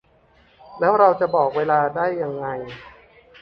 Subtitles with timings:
[0.79, 2.47] แล้วเราจะบอกเวลาได้ยังไง